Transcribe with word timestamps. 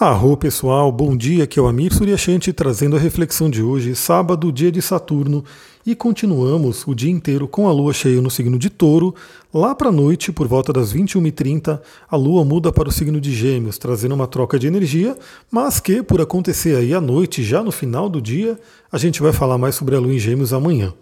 Arro 0.00 0.38
pessoal, 0.38 0.90
bom 0.90 1.14
dia, 1.14 1.44
aqui 1.44 1.58
é 1.58 1.62
o 1.62 1.68
Amir 1.68 1.92
Suryashanti 1.92 2.50
trazendo 2.50 2.96
a 2.96 2.98
reflexão 2.98 3.50
de 3.50 3.62
hoje, 3.62 3.94
sábado, 3.94 4.50
dia 4.50 4.72
de 4.72 4.80
Saturno, 4.80 5.44
e 5.84 5.94
continuamos 5.94 6.86
o 6.86 6.94
dia 6.94 7.10
inteiro 7.10 7.46
com 7.46 7.68
a 7.68 7.72
lua 7.72 7.92
cheia 7.92 8.20
no 8.22 8.30
signo 8.30 8.58
de 8.58 8.70
Touro. 8.70 9.14
Lá 9.52 9.74
para 9.74 9.90
a 9.90 9.92
noite, 9.92 10.32
por 10.32 10.48
volta 10.48 10.72
das 10.72 10.94
21h30, 10.94 11.78
a 12.10 12.16
lua 12.16 12.42
muda 12.42 12.72
para 12.72 12.88
o 12.88 12.92
signo 12.92 13.20
de 13.20 13.32
Gêmeos, 13.34 13.76
trazendo 13.76 14.14
uma 14.14 14.26
troca 14.26 14.58
de 14.58 14.66
energia, 14.66 15.14
mas 15.50 15.78
que, 15.78 16.02
por 16.02 16.22
acontecer 16.22 16.74
aí 16.74 16.94
à 16.94 17.00
noite, 17.00 17.44
já 17.44 17.62
no 17.62 17.70
final 17.70 18.08
do 18.08 18.20
dia, 18.20 18.58
a 18.90 18.96
gente 18.96 19.20
vai 19.20 19.32
falar 19.32 19.58
mais 19.58 19.74
sobre 19.74 19.94
a 19.94 20.00
lua 20.00 20.14
em 20.14 20.18
Gêmeos 20.18 20.54
amanhã. 20.54 20.94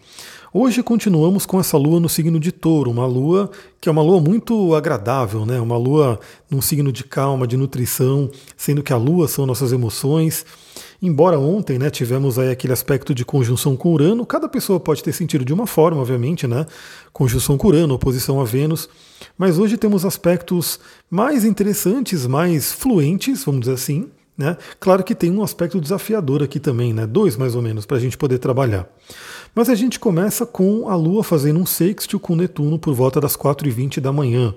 Hoje 0.52 0.82
continuamos 0.82 1.46
com 1.46 1.60
essa 1.60 1.76
lua 1.76 2.00
no 2.00 2.08
signo 2.08 2.40
de 2.40 2.50
touro, 2.50 2.90
uma 2.90 3.06
lua 3.06 3.48
que 3.80 3.88
é 3.88 3.92
uma 3.92 4.02
lua 4.02 4.20
muito 4.20 4.74
agradável, 4.74 5.46
né? 5.46 5.60
uma 5.60 5.76
lua 5.76 6.18
num 6.50 6.60
signo 6.60 6.90
de 6.90 7.04
calma, 7.04 7.46
de 7.46 7.56
nutrição, 7.56 8.28
sendo 8.56 8.82
que 8.82 8.92
a 8.92 8.96
lua 8.96 9.28
são 9.28 9.46
nossas 9.46 9.70
emoções. 9.70 10.44
Embora 11.00 11.38
ontem 11.38 11.78
né, 11.78 11.88
tivemos 11.88 12.36
aí 12.36 12.50
aquele 12.50 12.72
aspecto 12.72 13.14
de 13.14 13.24
conjunção 13.24 13.76
com 13.76 13.92
Urano, 13.92 14.26
cada 14.26 14.48
pessoa 14.48 14.80
pode 14.80 15.04
ter 15.04 15.12
sentido 15.12 15.44
de 15.44 15.52
uma 15.52 15.68
forma, 15.68 16.00
obviamente, 16.00 16.48
né? 16.48 16.66
Conjunção 17.12 17.56
com 17.56 17.68
Urano, 17.68 17.94
oposição 17.94 18.40
a 18.40 18.44
Vênus. 18.44 18.88
Mas 19.38 19.56
hoje 19.56 19.76
temos 19.76 20.04
aspectos 20.04 20.80
mais 21.08 21.44
interessantes, 21.44 22.26
mais 22.26 22.72
fluentes, 22.72 23.44
vamos 23.44 23.60
dizer 23.60 23.74
assim. 23.74 24.10
Né? 24.36 24.56
Claro 24.78 25.04
que 25.04 25.14
tem 25.14 25.30
um 25.30 25.42
aspecto 25.42 25.80
desafiador 25.80 26.42
aqui 26.42 26.58
também, 26.58 26.92
né? 26.94 27.06
dois 27.06 27.36
mais 27.36 27.54
ou 27.54 27.60
menos, 27.60 27.84
para 27.84 27.98
a 27.98 28.00
gente 28.00 28.16
poder 28.16 28.38
trabalhar. 28.38 28.88
Mas 29.54 29.68
a 29.68 29.74
gente 29.74 29.98
começa 29.98 30.46
com 30.46 30.88
a 30.88 30.94
Lua 30.94 31.24
fazendo 31.24 31.60
um 31.60 31.66
sextil 31.66 32.20
com 32.20 32.36
Netuno 32.36 32.78
por 32.78 32.94
volta 32.94 33.20
das 33.20 33.36
4h20 33.36 34.00
da 34.00 34.12
manhã. 34.12 34.54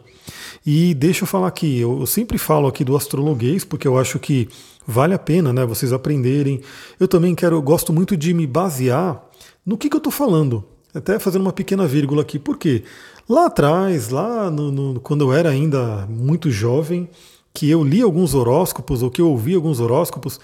E 0.66 0.94
deixa 0.94 1.24
eu 1.24 1.28
falar 1.28 1.48
aqui, 1.48 1.80
eu, 1.80 2.06
sempre 2.06 2.38
falo 2.38 2.68
aqui 2.68 2.84
do 2.84 2.96
astrologuês, 2.96 3.66
porque 3.66 3.88
eu 3.88 3.98
acho 3.98 4.20
que 4.20 4.48
vale 4.88 5.14
a 5.14 5.20
pena 5.20 5.52
né, 5.52 5.66
vocês 5.66 5.92
aprenderem. 5.92 6.62
Eu 7.00 7.08
também 7.08 7.36
quero, 7.36 7.56
eu 7.56 7.62
gosto 7.62 7.92
muito 7.92 8.16
de 8.16 8.34
me 8.34 8.48
basear 8.48 9.22
no 9.66 9.78
que, 9.78 9.90
que 9.90 9.96
eu 9.96 10.00
estou 10.00 10.12
falando. 10.12 10.64
Até 10.94 11.18
fazendo 11.18 11.42
uma 11.42 11.52
pequena 11.52 11.88
vírgula 11.88 12.22
aqui. 12.22 12.38
Por 12.38 12.58
quê? 12.58 12.84
Lá 13.28 13.48
atrás, 13.48 14.10
lá 14.10 14.52
no, 14.52 14.72
no, 14.72 15.00
quando 15.00 15.22
eu 15.22 15.34
era 15.34 15.50
ainda 15.50 16.06
muito 16.08 16.52
jovem, 16.52 17.10
que 17.54 17.70
eu 17.70 17.84
li 17.84 18.02
alguns 18.02 18.34
horóscopos 18.34 19.04
ou 19.04 19.12
que 19.12 19.22
eu 19.22 19.30
ouvi 19.30 19.54
alguns 19.54 19.80
horóscopos, 19.80 20.40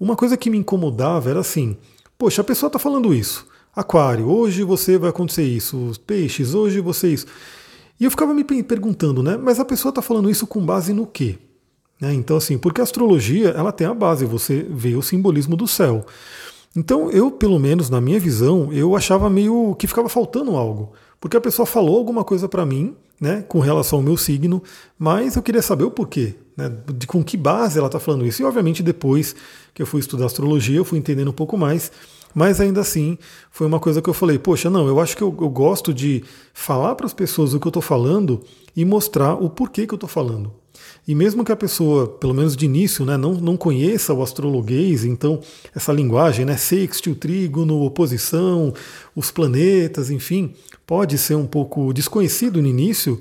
uma 0.00 0.16
coisa 0.16 0.36
que 0.36 0.50
me 0.50 0.58
incomodava 0.58 1.30
era 1.30 1.40
assim: 1.40 1.76
poxa, 2.18 2.40
a 2.40 2.44
pessoa 2.44 2.68
está 2.68 2.78
falando 2.78 3.12
isso. 3.12 3.46
Aquário, 3.74 4.28
hoje 4.28 4.62
você 4.62 4.96
vai 4.96 5.10
acontecer 5.10 5.42
isso. 5.42 5.92
Peixes, 6.06 6.54
hoje 6.54 6.80
você 6.80 7.12
isso. 7.12 7.26
E 7.98 8.04
eu 8.04 8.10
ficava 8.10 8.32
me 8.32 8.44
perguntando, 8.44 9.22
né? 9.22 9.36
Mas 9.36 9.60
a 9.60 9.64
pessoa 9.64 9.90
está 9.90 10.00
falando 10.00 10.30
isso 10.30 10.46
com 10.46 10.64
base 10.64 10.92
no 10.92 11.06
quê? 11.06 11.38
Né? 12.00 12.12
Então, 12.14 12.36
assim, 12.36 12.58
porque 12.58 12.80
a 12.80 12.84
astrologia 12.84 13.48
ela 13.50 13.72
tem 13.72 13.86
a 13.86 13.94
base, 13.94 14.24
você 14.24 14.66
vê 14.68 14.94
o 14.94 15.02
simbolismo 15.02 15.56
do 15.56 15.66
céu. 15.66 16.04
Então, 16.76 17.10
eu, 17.10 17.30
pelo 17.30 17.58
menos 17.58 17.88
na 17.88 18.00
minha 18.00 18.18
visão, 18.18 18.72
eu 18.72 18.96
achava 18.96 19.30
meio 19.30 19.76
que 19.76 19.86
ficava 19.86 20.08
faltando 20.08 20.56
algo. 20.56 20.92
Porque 21.20 21.36
a 21.36 21.40
pessoa 21.40 21.64
falou 21.64 21.96
alguma 21.96 22.24
coisa 22.24 22.48
para 22.48 22.66
mim, 22.66 22.96
né, 23.24 23.42
com 23.48 23.58
relação 23.58 24.00
ao 24.00 24.02
meu 24.02 24.18
signo, 24.18 24.62
mas 24.98 25.34
eu 25.34 25.42
queria 25.42 25.62
saber 25.62 25.84
o 25.84 25.90
porquê, 25.90 26.34
né, 26.54 26.70
de 26.94 27.06
com 27.06 27.24
que 27.24 27.38
base 27.38 27.78
ela 27.78 27.86
está 27.86 27.98
falando 27.98 28.26
isso. 28.26 28.42
E, 28.42 28.44
obviamente, 28.44 28.82
depois 28.82 29.34
que 29.72 29.80
eu 29.80 29.86
fui 29.86 30.00
estudar 30.00 30.26
astrologia, 30.26 30.76
eu 30.76 30.84
fui 30.84 30.98
entendendo 30.98 31.30
um 31.30 31.34
pouco 31.34 31.56
mais. 31.56 31.90
Mas 32.34 32.60
ainda 32.60 32.82
assim, 32.82 33.16
foi 33.50 33.66
uma 33.66 33.80
coisa 33.80 34.02
que 34.02 34.10
eu 34.10 34.14
falei: 34.14 34.38
poxa, 34.38 34.68
não, 34.68 34.86
eu 34.86 35.00
acho 35.00 35.16
que 35.16 35.22
eu, 35.22 35.34
eu 35.40 35.48
gosto 35.48 35.94
de 35.94 36.22
falar 36.52 36.94
para 36.96 37.06
as 37.06 37.14
pessoas 37.14 37.54
o 37.54 37.60
que 37.60 37.66
eu 37.66 37.70
estou 37.70 37.82
falando 37.82 38.42
e 38.76 38.84
mostrar 38.84 39.34
o 39.34 39.48
porquê 39.48 39.86
que 39.86 39.94
eu 39.94 39.96
estou 39.96 40.08
falando. 40.08 40.52
E 41.06 41.14
mesmo 41.14 41.44
que 41.44 41.52
a 41.52 41.56
pessoa, 41.56 42.06
pelo 42.06 42.34
menos 42.34 42.56
de 42.56 42.64
início, 42.64 43.04
né, 43.04 43.16
não, 43.16 43.34
não 43.34 43.56
conheça 43.56 44.12
o 44.12 44.22
astrologuês, 44.22 45.04
então 45.04 45.40
essa 45.74 45.92
linguagem, 45.92 46.44
né, 46.44 46.56
sextil, 46.56 47.14
trígono, 47.14 47.82
oposição, 47.82 48.74
os 49.14 49.30
planetas, 49.30 50.10
enfim, 50.10 50.54
pode 50.86 51.18
ser 51.18 51.34
um 51.34 51.46
pouco 51.46 51.92
desconhecido 51.92 52.60
no 52.60 52.68
início. 52.68 53.20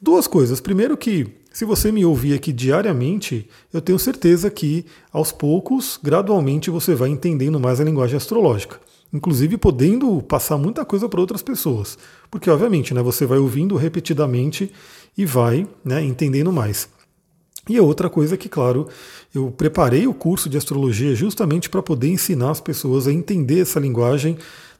Duas 0.00 0.26
coisas. 0.26 0.60
Primeiro 0.60 0.96
que 0.96 1.26
se 1.56 1.64
você 1.64 1.90
me 1.90 2.04
ouvir 2.04 2.34
aqui 2.34 2.52
diariamente, 2.52 3.48
eu 3.72 3.80
tenho 3.80 3.98
certeza 3.98 4.50
que 4.50 4.84
aos 5.10 5.32
poucos, 5.32 5.98
gradualmente, 6.02 6.68
você 6.68 6.94
vai 6.94 7.08
entendendo 7.08 7.58
mais 7.58 7.80
a 7.80 7.84
linguagem 7.84 8.16
astrológica. 8.16 8.78
Inclusive 9.10 9.56
podendo 9.56 10.20
passar 10.22 10.58
muita 10.58 10.84
coisa 10.84 11.08
para 11.08 11.18
outras 11.18 11.40
pessoas. 11.40 11.96
Porque, 12.30 12.50
obviamente, 12.50 12.92
né, 12.92 13.00
você 13.02 13.24
vai 13.24 13.38
ouvindo 13.38 13.74
repetidamente 13.74 14.70
e 15.16 15.24
vai 15.24 15.66
né, 15.82 16.02
entendendo 16.04 16.52
mais. 16.52 16.90
E 17.68 17.78
a 17.78 17.82
outra 17.82 18.10
coisa 18.10 18.34
é 18.34 18.38
que, 18.38 18.50
claro, 18.50 18.86
eu 19.34 19.50
preparei 19.50 20.06
o 20.06 20.12
curso 20.14 20.50
de 20.50 20.58
astrologia 20.58 21.14
justamente 21.14 21.70
para 21.70 21.82
poder 21.82 22.08
ensinar 22.08 22.50
as 22.50 22.60
pessoas 22.60 23.08
a 23.08 23.12
entender 23.12 23.60
essa 23.60 23.80
linguagem 23.80 24.36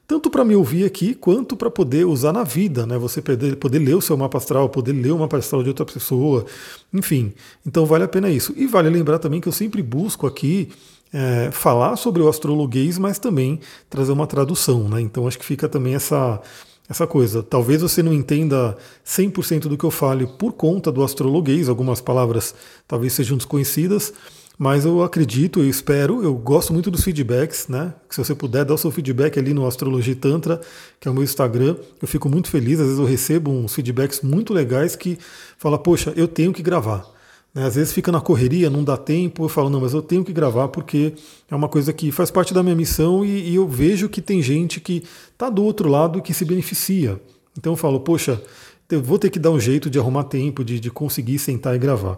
tanto 0.07 0.29
para 0.29 0.45
me 0.45 0.55
ouvir 0.55 0.85
aqui 0.85 1.13
quanto 1.13 1.57
para 1.57 1.69
poder 1.69 2.05
usar 2.05 2.31
na 2.31 2.43
vida, 2.43 2.85
né? 2.85 2.97
Você 2.97 3.21
poder, 3.21 3.57
poder 3.57 3.79
ler 3.79 3.95
o 3.95 4.01
seu 4.01 4.15
mapa 4.15 4.37
astral, 4.37 4.69
poder 4.69 4.93
ler 4.93 5.11
o 5.11 5.19
mapa 5.19 5.37
astral 5.37 5.61
de 5.61 5.69
outra 5.69 5.85
pessoa, 5.85 6.45
enfim. 6.93 7.33
Então 7.65 7.85
vale 7.85 8.05
a 8.05 8.07
pena 8.07 8.29
isso. 8.29 8.53
E 8.55 8.65
vale 8.65 8.89
lembrar 8.89 9.19
também 9.19 9.41
que 9.41 9.47
eu 9.49 9.51
sempre 9.51 9.83
busco 9.83 10.25
aqui 10.25 10.69
é, 11.11 11.49
falar 11.51 11.97
sobre 11.97 12.21
o 12.21 12.29
astrologuês, 12.29 12.97
mas 12.97 13.19
também 13.19 13.59
trazer 13.89 14.13
uma 14.13 14.25
tradução, 14.25 14.87
né? 14.87 15.01
Então 15.01 15.27
acho 15.27 15.37
que 15.37 15.45
fica 15.45 15.67
também 15.67 15.95
essa 15.95 16.41
essa 16.89 17.05
coisa. 17.05 17.43
Talvez 17.43 17.81
você 17.81 18.01
não 18.01 18.13
entenda 18.13 18.77
100% 19.05 19.63
do 19.67 19.77
que 19.77 19.83
eu 19.83 19.91
fale 19.91 20.25
por 20.25 20.53
conta 20.53 20.89
do 20.89 21.03
astrologuês, 21.03 21.67
algumas 21.67 21.99
palavras 21.99 22.55
talvez 22.87 23.11
sejam 23.11 23.35
desconhecidas, 23.35 24.13
mas 24.57 24.85
eu 24.85 25.03
acredito, 25.03 25.59
eu 25.59 25.69
espero, 25.69 26.23
eu 26.23 26.33
gosto 26.33 26.73
muito 26.73 26.89
dos 26.89 27.03
feedbacks, 27.03 27.67
né? 27.67 27.93
Se 28.09 28.17
você 28.17 28.33
puder 28.33 28.65
dar 28.65 28.73
o 28.73 28.77
seu 28.77 28.89
feedback 28.89 29.37
ali 29.37 29.53
no 29.53 29.67
Astrologia 29.67 30.15
Tantra, 30.15 30.59
que 30.99 31.07
é 31.07 31.11
o 31.11 31.13
meu 31.13 31.23
Instagram, 31.23 31.75
eu 32.01 32.07
fico 32.07 32.27
muito 32.27 32.49
feliz. 32.49 32.79
Às 32.79 32.87
vezes 32.87 32.99
eu 32.99 33.05
recebo 33.05 33.51
uns 33.51 33.75
feedbacks 33.75 34.21
muito 34.21 34.53
legais 34.53 34.95
que 34.95 35.19
fala, 35.59 35.77
poxa, 35.77 36.11
eu 36.15 36.27
tenho 36.27 36.51
que 36.51 36.63
gravar. 36.63 37.05
Né? 37.53 37.65
Às 37.65 37.75
vezes 37.75 37.93
fica 37.93 38.11
na 38.11 38.19
correria, 38.19 38.67
não 38.67 38.83
dá 38.83 38.97
tempo, 38.97 39.43
eu 39.43 39.49
falo, 39.49 39.69
não, 39.69 39.81
mas 39.81 39.93
eu 39.93 40.01
tenho 40.01 40.23
que 40.23 40.33
gravar 40.33 40.69
porque 40.69 41.13
é 41.51 41.55
uma 41.55 41.69
coisa 41.69 41.93
que 41.93 42.11
faz 42.11 42.31
parte 42.31 42.51
da 42.51 42.63
minha 42.63 42.75
missão 42.75 43.23
e, 43.23 43.51
e 43.51 43.55
eu 43.55 43.67
vejo 43.67 44.09
que 44.09 44.21
tem 44.21 44.41
gente 44.41 44.79
que 44.79 45.03
está 45.33 45.51
do 45.51 45.63
outro 45.63 45.87
lado 45.87 46.19
que 46.19 46.33
se 46.33 46.43
beneficia. 46.43 47.21
Então 47.55 47.73
eu 47.73 47.77
falo, 47.77 47.99
poxa, 47.99 48.41
eu 48.89 49.03
vou 49.03 49.19
ter 49.19 49.29
que 49.29 49.37
dar 49.37 49.51
um 49.51 49.59
jeito 49.59 49.87
de 49.87 49.99
arrumar 49.99 50.23
tempo, 50.23 50.63
de, 50.63 50.79
de 50.79 50.89
conseguir 50.89 51.37
sentar 51.37 51.75
e 51.75 51.77
gravar. 51.77 52.17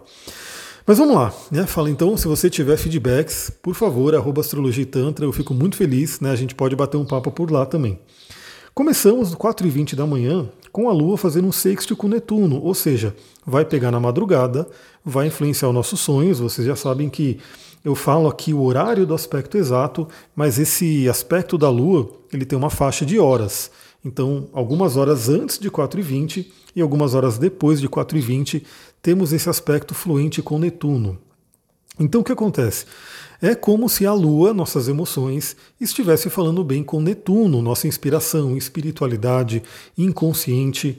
Mas 0.86 0.98
vamos 0.98 1.14
lá, 1.14 1.32
né? 1.50 1.66
Fala 1.66 1.90
então, 1.90 2.16
se 2.16 2.26
você 2.26 2.48
tiver 2.48 2.76
feedbacks, 2.76 3.50
por 3.62 3.74
favor, 3.74 4.14
arroba 4.14 4.40
astrologia 4.40 4.86
tantra, 4.86 5.24
eu 5.24 5.32
fico 5.32 5.52
muito 5.52 5.76
feliz, 5.76 6.20
né? 6.20 6.30
A 6.30 6.36
gente 6.36 6.54
pode 6.54 6.74
bater 6.74 6.96
um 6.96 7.04
papo 7.04 7.30
por 7.30 7.50
lá 7.50 7.66
também. 7.66 7.98
Começamos 8.74 9.34
4h20 9.34 9.94
da 9.94 10.06
manhã 10.06 10.48
com 10.72 10.88
a 10.88 10.92
Lua 10.92 11.18
fazendo 11.18 11.48
um 11.48 11.52
sexto 11.52 11.96
com 11.96 12.08
Netuno, 12.08 12.62
ou 12.62 12.74
seja, 12.74 13.14
vai 13.44 13.64
pegar 13.64 13.90
na 13.90 14.00
madrugada, 14.00 14.66
vai 15.04 15.26
influenciar 15.26 15.68
os 15.68 15.74
nossos 15.74 16.00
sonhos. 16.00 16.38
Vocês 16.38 16.66
já 16.66 16.76
sabem 16.76 17.08
que 17.08 17.38
eu 17.84 17.94
falo 17.94 18.28
aqui 18.28 18.54
o 18.54 18.62
horário 18.62 19.06
do 19.06 19.14
aspecto 19.14 19.58
exato, 19.58 20.06
mas 20.34 20.58
esse 20.58 21.08
aspecto 21.08 21.58
da 21.58 21.68
Lua 21.68 22.10
ele 22.32 22.44
tem 22.44 22.58
uma 22.58 22.70
faixa 22.70 23.04
de 23.04 23.18
horas. 23.18 23.70
Então, 24.04 24.48
algumas 24.52 24.96
horas 24.96 25.28
antes 25.28 25.58
de 25.58 25.70
4h20 25.70 26.46
e 26.74 26.80
algumas 26.80 27.14
horas 27.14 27.38
depois 27.38 27.80
de 27.80 27.88
4h20, 27.88 28.62
temos 29.02 29.32
esse 29.32 29.48
aspecto 29.48 29.94
fluente 29.94 30.40
com 30.40 30.58
Netuno. 30.58 31.18
Então, 31.98 32.22
o 32.22 32.24
que 32.24 32.32
acontece? 32.32 32.86
É 33.42 33.54
como 33.54 33.88
se 33.88 34.06
a 34.06 34.12
Lua, 34.12 34.54
nossas 34.54 34.88
emoções, 34.88 35.56
estivesse 35.80 36.30
falando 36.30 36.64
bem 36.64 36.82
com 36.82 37.00
Netuno, 37.00 37.60
nossa 37.60 37.86
inspiração, 37.86 38.56
espiritualidade, 38.56 39.62
inconsciente. 39.96 40.98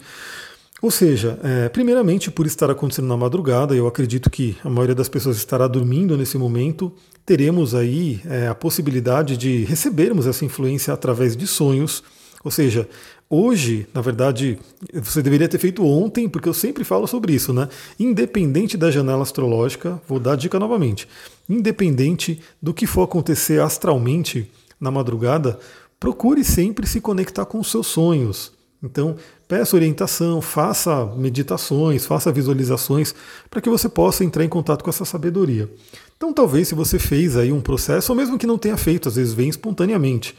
Ou 0.81 0.89
seja, 0.89 1.39
é, 1.43 1.69
primeiramente 1.69 2.31
por 2.31 2.45
estar 2.47 2.69
acontecendo 2.69 3.07
na 3.07 3.17
madrugada, 3.17 3.75
eu 3.75 3.87
acredito 3.87 4.29
que 4.29 4.57
a 4.63 4.69
maioria 4.69 4.95
das 4.95 5.09
pessoas 5.09 5.37
estará 5.37 5.67
dormindo 5.67 6.17
nesse 6.17 6.37
momento, 6.37 6.91
teremos 7.23 7.75
aí 7.75 8.19
é, 8.25 8.47
a 8.47 8.55
possibilidade 8.55 9.37
de 9.37 9.63
recebermos 9.63 10.25
essa 10.25 10.43
influência 10.43 10.93
através 10.93 11.35
de 11.35 11.45
sonhos. 11.45 12.03
Ou 12.43 12.49
seja, 12.49 12.89
hoje, 13.29 13.87
na 13.93 14.01
verdade, 14.01 14.57
você 14.93 15.21
deveria 15.21 15.47
ter 15.47 15.59
feito 15.59 15.85
ontem, 15.85 16.27
porque 16.27 16.49
eu 16.49 16.53
sempre 16.53 16.83
falo 16.83 17.07
sobre 17.07 17.33
isso, 17.33 17.53
né? 17.53 17.69
Independente 17.99 18.77
da 18.77 18.89
janela 18.89 19.21
astrológica, 19.21 20.01
vou 20.07 20.19
dar 20.19 20.33
a 20.33 20.35
dica 20.35 20.59
novamente. 20.59 21.07
Independente 21.47 22.41
do 22.61 22.73
que 22.73 22.87
for 22.87 23.03
acontecer 23.03 23.61
astralmente 23.61 24.49
na 24.79 24.89
madrugada, 24.89 25.59
procure 25.99 26.43
sempre 26.43 26.87
se 26.87 26.99
conectar 26.99 27.45
com 27.45 27.59
os 27.59 27.69
seus 27.69 27.87
sonhos. 27.87 28.51
Então, 28.83 29.15
peça 29.47 29.75
orientação, 29.75 30.41
faça 30.41 31.05
meditações, 31.15 32.03
faça 32.03 32.31
visualizações 32.31 33.13
para 33.47 33.61
que 33.61 33.69
você 33.69 33.87
possa 33.87 34.23
entrar 34.23 34.43
em 34.43 34.49
contato 34.49 34.83
com 34.83 34.89
essa 34.89 35.05
sabedoria. 35.05 35.69
Então, 36.17 36.33
talvez 36.33 36.69
se 36.69 36.73
você 36.73 36.97
fez 36.97 37.37
aí 37.37 37.51
um 37.51 37.61
processo, 37.61 38.11
ou 38.11 38.15
mesmo 38.15 38.39
que 38.39 38.47
não 38.47 38.57
tenha 38.57 38.77
feito, 38.77 39.07
às 39.07 39.15
vezes 39.15 39.35
vem 39.35 39.49
espontaneamente 39.49 40.35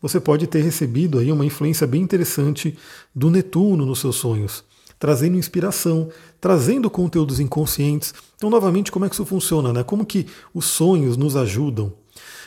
você 0.00 0.20
pode 0.20 0.46
ter 0.46 0.62
recebido 0.62 1.18
aí 1.18 1.30
uma 1.32 1.44
influência 1.44 1.86
bem 1.86 2.02
interessante 2.02 2.76
do 3.14 3.30
Netuno 3.30 3.84
nos 3.84 4.00
seus 4.00 4.16
sonhos. 4.16 4.64
trazendo 4.98 5.36
inspiração, 5.36 6.08
trazendo 6.40 6.90
conteúdos 6.90 7.38
inconscientes. 7.38 8.12
Então, 8.36 8.50
novamente, 8.50 8.90
como 8.90 9.04
é 9.04 9.08
que 9.08 9.14
isso 9.14 9.24
funciona? 9.24 9.72
Né? 9.72 9.84
Como 9.84 10.04
que 10.04 10.26
os 10.52 10.64
sonhos 10.64 11.16
nos 11.16 11.36
ajudam? 11.36 11.92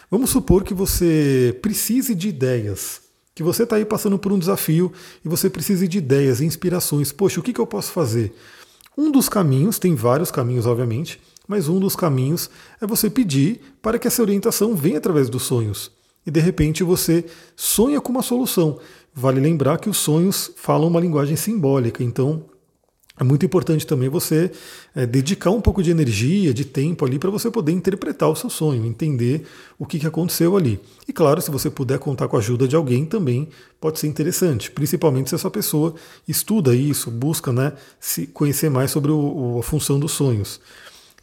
Vamos 0.09 0.31
supor 0.31 0.65
que 0.65 0.73
você 0.73 1.57
precise 1.61 2.13
de 2.13 2.27
ideias, 2.27 3.03
que 3.33 3.41
você 3.41 3.63
está 3.63 3.77
aí 3.77 3.85
passando 3.85 4.19
por 4.19 4.33
um 4.33 4.37
desafio 4.37 4.91
e 5.23 5.29
você 5.29 5.49
precise 5.49 5.87
de 5.87 5.99
ideias, 5.99 6.41
inspirações. 6.41 7.13
Poxa, 7.13 7.39
o 7.39 7.43
que, 7.43 7.53
que 7.53 7.61
eu 7.61 7.65
posso 7.65 7.93
fazer? 7.93 8.35
Um 8.97 9.09
dos 9.09 9.29
caminhos, 9.29 9.79
tem 9.79 9.95
vários 9.95 10.29
caminhos, 10.29 10.65
obviamente, 10.65 11.21
mas 11.47 11.69
um 11.69 11.79
dos 11.79 11.95
caminhos 11.95 12.49
é 12.81 12.85
você 12.85 13.09
pedir 13.09 13.61
para 13.81 13.97
que 13.97 14.07
essa 14.07 14.21
orientação 14.21 14.75
venha 14.75 14.97
através 14.97 15.29
dos 15.29 15.43
sonhos. 15.43 15.89
E 16.25 16.31
de 16.31 16.39
repente 16.39 16.83
você 16.83 17.25
sonha 17.55 17.99
com 17.99 18.11
uma 18.11 18.21
solução. 18.21 18.79
Vale 19.13 19.39
lembrar 19.39 19.77
que 19.77 19.89
os 19.89 19.97
sonhos 19.97 20.51
falam 20.55 20.87
uma 20.87 20.99
linguagem 20.99 21.35
simbólica, 21.35 22.03
então 22.03 22.45
é 23.21 23.23
muito 23.23 23.45
importante 23.45 23.85
também 23.85 24.09
você 24.09 24.49
é, 24.95 25.05
dedicar 25.05 25.51
um 25.51 25.61
pouco 25.61 25.83
de 25.83 25.91
energia, 25.91 26.51
de 26.51 26.65
tempo 26.65 27.05
ali 27.05 27.19
para 27.19 27.29
você 27.29 27.51
poder 27.51 27.71
interpretar 27.71 28.27
o 28.27 28.35
seu 28.35 28.49
sonho, 28.49 28.83
entender 28.83 29.45
o 29.77 29.85
que, 29.85 29.99
que 29.99 30.07
aconteceu 30.07 30.57
ali. 30.57 30.79
E 31.07 31.13
claro, 31.13 31.39
se 31.39 31.51
você 31.51 31.69
puder 31.69 31.99
contar 31.99 32.27
com 32.27 32.35
a 32.35 32.39
ajuda 32.39 32.67
de 32.67 32.75
alguém 32.75 33.05
também 33.05 33.49
pode 33.79 33.99
ser 33.99 34.07
interessante, 34.07 34.71
principalmente 34.71 35.29
se 35.29 35.35
essa 35.35 35.51
pessoa 35.51 35.93
estuda 36.27 36.73
isso, 36.73 37.11
busca 37.11 37.53
né, 37.53 37.73
se 37.99 38.25
conhecer 38.25 38.71
mais 38.71 38.89
sobre 38.89 39.11
o, 39.11 39.59
a 39.59 39.63
função 39.63 39.99
dos 39.99 40.13
sonhos. 40.13 40.59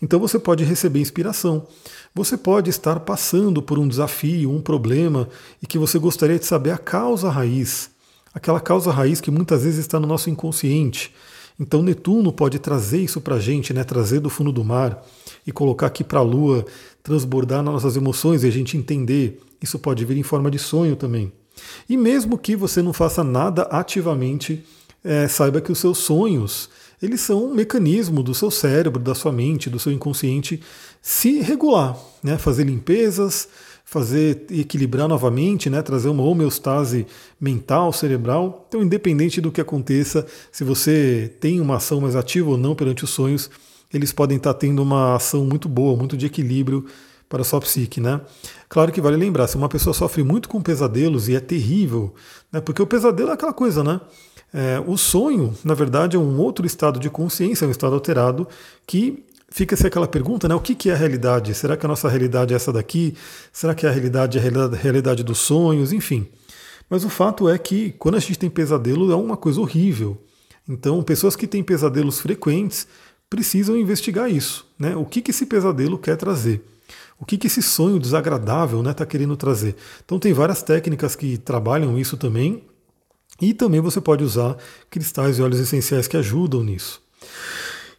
Então 0.00 0.20
você 0.20 0.38
pode 0.38 0.64
receber 0.64 1.00
inspiração. 1.00 1.66
Você 2.14 2.36
pode 2.36 2.70
estar 2.70 3.00
passando 3.00 3.62
por 3.62 3.78
um 3.78 3.88
desafio, 3.88 4.50
um 4.50 4.60
problema 4.60 5.28
e 5.62 5.66
que 5.66 5.78
você 5.78 5.98
gostaria 5.98 6.38
de 6.38 6.46
saber 6.46 6.70
a 6.70 6.78
causa 6.78 7.28
raiz, 7.28 7.90
aquela 8.32 8.60
causa 8.60 8.90
raiz 8.90 9.20
que 9.20 9.30
muitas 9.30 9.64
vezes 9.64 9.80
está 9.80 9.98
no 9.98 10.06
nosso 10.06 10.30
inconsciente. 10.30 11.12
Então 11.60 11.82
Netuno 11.82 12.32
pode 12.32 12.58
trazer 12.58 13.02
isso 13.02 13.20
para 13.20 13.34
a 13.34 13.40
gente, 13.40 13.74
né? 13.74 13.82
trazer 13.82 14.20
do 14.20 14.30
fundo 14.30 14.52
do 14.52 14.64
mar 14.64 15.04
e 15.44 15.50
colocar 15.50 15.86
aqui 15.86 16.04
para 16.04 16.20
a 16.20 16.22
Lua, 16.22 16.64
transbordar 17.02 17.62
nas 17.62 17.74
nossas 17.74 17.96
emoções 17.96 18.44
e 18.44 18.46
a 18.46 18.50
gente 18.50 18.76
entender. 18.76 19.40
Isso 19.60 19.78
pode 19.78 20.04
vir 20.04 20.16
em 20.16 20.22
forma 20.22 20.50
de 20.50 20.58
sonho 20.58 20.94
também. 20.94 21.32
E 21.88 21.96
mesmo 21.96 22.38
que 22.38 22.54
você 22.54 22.80
não 22.80 22.92
faça 22.92 23.24
nada 23.24 23.62
ativamente, 23.62 24.64
é, 25.02 25.26
saiba 25.26 25.60
que 25.60 25.72
os 25.72 25.78
seus 25.78 25.98
sonhos 25.98 26.70
eles 27.02 27.20
são 27.20 27.46
um 27.46 27.54
mecanismo 27.54 28.22
do 28.22 28.34
seu 28.34 28.50
cérebro, 28.50 29.00
da 29.00 29.14
sua 29.14 29.32
mente, 29.32 29.70
do 29.70 29.78
seu 29.78 29.92
inconsciente 29.92 30.60
se 31.00 31.40
regular, 31.40 31.96
né? 32.22 32.36
fazer 32.38 32.64
limpezas, 32.64 33.48
fazer 33.88 34.44
equilibrar 34.50 35.08
novamente, 35.08 35.70
né, 35.70 35.80
trazer 35.80 36.10
uma 36.10 36.22
homeostase 36.22 37.06
mental, 37.40 37.90
cerebral. 37.90 38.66
Então, 38.68 38.82
independente 38.82 39.40
do 39.40 39.50
que 39.50 39.62
aconteça, 39.62 40.26
se 40.52 40.62
você 40.62 41.32
tem 41.40 41.58
uma 41.58 41.76
ação 41.76 41.98
mais 41.98 42.14
ativa 42.14 42.50
ou 42.50 42.58
não 42.58 42.74
perante 42.74 43.04
os 43.04 43.08
sonhos, 43.08 43.50
eles 43.92 44.12
podem 44.12 44.36
estar 44.36 44.52
tendo 44.52 44.82
uma 44.82 45.14
ação 45.14 45.46
muito 45.46 45.70
boa, 45.70 45.96
muito 45.96 46.18
de 46.18 46.26
equilíbrio 46.26 46.84
para 47.30 47.40
a 47.40 47.44
sua 47.44 47.60
psique, 47.60 47.98
né? 47.98 48.20
Claro 48.68 48.92
que 48.92 49.00
vale 49.00 49.16
lembrar, 49.16 49.46
se 49.46 49.56
uma 49.56 49.70
pessoa 49.70 49.94
sofre 49.94 50.22
muito 50.22 50.50
com 50.50 50.60
pesadelos 50.60 51.26
e 51.26 51.34
é 51.34 51.40
terrível, 51.40 52.14
né? 52.52 52.60
Porque 52.60 52.82
o 52.82 52.86
pesadelo 52.86 53.30
é 53.30 53.32
aquela 53.32 53.54
coisa, 53.54 53.82
né? 53.82 54.02
É, 54.52 54.82
o 54.86 54.96
sonho, 54.96 55.54
na 55.62 55.74
verdade, 55.74 56.16
é 56.16 56.18
um 56.18 56.38
outro 56.38 56.66
estado 56.66 56.98
de 56.98 57.10
consciência, 57.10 57.64
é 57.64 57.68
um 57.68 57.70
estado 57.70 57.94
alterado 57.94 58.48
que 58.86 59.24
fica-se 59.50 59.86
aquela 59.86 60.08
pergunta, 60.08 60.48
né? 60.48 60.54
O 60.54 60.60
que, 60.60 60.74
que 60.74 60.90
é 60.90 60.94
a 60.94 60.96
realidade? 60.96 61.54
Será 61.54 61.76
que 61.76 61.84
a 61.84 61.88
nossa 61.88 62.08
realidade 62.08 62.52
é 62.52 62.56
essa 62.56 62.72
daqui? 62.72 63.14
Será 63.52 63.74
que 63.74 63.86
a 63.86 63.90
realidade 63.90 64.38
é 64.38 64.40
a 64.40 64.76
realidade 64.76 65.22
dos 65.22 65.38
sonhos? 65.38 65.92
Enfim. 65.92 66.26
Mas 66.88 67.04
o 67.04 67.10
fato 67.10 67.48
é 67.48 67.58
que 67.58 67.92
quando 67.98 68.16
a 68.16 68.20
gente 68.20 68.38
tem 68.38 68.48
pesadelo 68.48 69.12
é 69.12 69.16
uma 69.16 69.36
coisa 69.36 69.60
horrível. 69.60 70.16
Então, 70.68 71.02
pessoas 71.02 71.36
que 71.36 71.46
têm 71.46 71.62
pesadelos 71.62 72.20
frequentes 72.20 72.86
precisam 73.28 73.76
investigar 73.76 74.30
isso. 74.30 74.66
Né? 74.78 74.96
O 74.96 75.04
que, 75.04 75.20
que 75.20 75.30
esse 75.30 75.46
pesadelo 75.46 75.98
quer 75.98 76.16
trazer? 76.16 76.62
O 77.18 77.24
que, 77.24 77.36
que 77.36 77.46
esse 77.46 77.62
sonho 77.62 77.98
desagradável 77.98 78.78
está 78.78 78.90
né, 78.90 78.94
tá 78.94 79.06
querendo 79.06 79.36
trazer? 79.36 79.76
Então, 80.04 80.18
tem 80.18 80.32
várias 80.32 80.62
técnicas 80.62 81.16
que 81.16 81.36
trabalham 81.36 81.98
isso 81.98 82.16
também. 82.16 82.62
E 83.40 83.54
também 83.54 83.80
você 83.80 84.00
pode 84.00 84.24
usar 84.24 84.56
cristais 84.90 85.38
e 85.38 85.42
óleos 85.42 85.60
essenciais 85.60 86.08
que 86.08 86.16
ajudam 86.16 86.62
nisso. 86.62 87.00